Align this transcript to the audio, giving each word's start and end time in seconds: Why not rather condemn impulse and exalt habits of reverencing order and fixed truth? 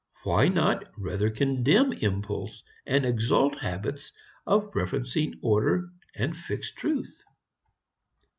Why 0.23 0.47
not 0.47 0.83
rather 0.97 1.29
condemn 1.29 1.93
impulse 1.93 2.63
and 2.87 3.05
exalt 3.05 3.59
habits 3.59 4.11
of 4.47 4.75
reverencing 4.75 5.35
order 5.43 5.91
and 6.15 6.35
fixed 6.35 6.75
truth? 6.75 7.21